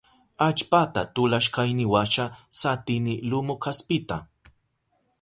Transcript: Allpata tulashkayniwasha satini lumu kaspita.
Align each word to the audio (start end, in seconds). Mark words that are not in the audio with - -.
Allpata 0.45 1.03
tulashkayniwasha 1.15 2.25
satini 2.61 3.13
lumu 3.29 3.55
kaspita. 3.63 4.17